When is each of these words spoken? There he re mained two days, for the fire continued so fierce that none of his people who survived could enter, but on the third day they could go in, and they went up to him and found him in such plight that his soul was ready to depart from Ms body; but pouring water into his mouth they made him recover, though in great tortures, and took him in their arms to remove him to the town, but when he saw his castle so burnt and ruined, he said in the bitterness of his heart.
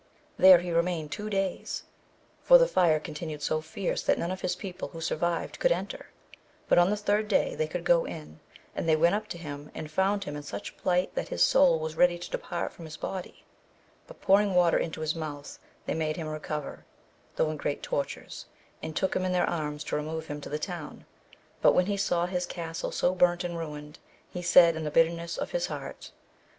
There 0.35 0.57
he 0.57 0.71
re 0.71 0.81
mained 0.81 1.11
two 1.11 1.29
days, 1.29 1.83
for 2.41 2.57
the 2.57 2.67
fire 2.67 2.99
continued 2.99 3.43
so 3.43 3.61
fierce 3.61 4.01
that 4.01 4.17
none 4.17 4.31
of 4.31 4.41
his 4.41 4.55
people 4.55 4.87
who 4.87 4.99
survived 4.99 5.59
could 5.59 5.71
enter, 5.71 6.07
but 6.67 6.79
on 6.79 6.89
the 6.89 6.97
third 6.97 7.27
day 7.27 7.53
they 7.53 7.67
could 7.67 7.83
go 7.83 8.05
in, 8.05 8.39
and 8.75 8.89
they 8.89 8.95
went 8.95 9.13
up 9.13 9.27
to 9.27 9.37
him 9.37 9.69
and 9.75 9.91
found 9.91 10.23
him 10.23 10.35
in 10.35 10.41
such 10.41 10.75
plight 10.75 11.13
that 11.13 11.27
his 11.27 11.43
soul 11.43 11.77
was 11.77 11.93
ready 11.95 12.17
to 12.17 12.29
depart 12.31 12.73
from 12.73 12.85
Ms 12.85 12.97
body; 12.97 13.45
but 14.07 14.19
pouring 14.21 14.55
water 14.55 14.79
into 14.79 15.01
his 15.01 15.13
mouth 15.13 15.59
they 15.85 15.93
made 15.93 16.15
him 16.17 16.27
recover, 16.29 16.83
though 17.35 17.51
in 17.51 17.57
great 17.57 17.83
tortures, 17.83 18.47
and 18.81 18.95
took 18.95 19.15
him 19.15 19.23
in 19.23 19.33
their 19.33 19.47
arms 19.47 19.83
to 19.83 19.95
remove 19.95 20.25
him 20.25 20.41
to 20.41 20.49
the 20.49 20.57
town, 20.57 21.05
but 21.61 21.73
when 21.73 21.85
he 21.85 21.95
saw 21.95 22.25
his 22.25 22.47
castle 22.47 22.91
so 22.91 23.13
burnt 23.13 23.43
and 23.43 23.59
ruined, 23.59 23.99
he 24.31 24.41
said 24.41 24.75
in 24.75 24.83
the 24.83 24.89
bitterness 24.89 25.37
of 25.37 25.51
his 25.51 25.67
heart. 25.67 26.09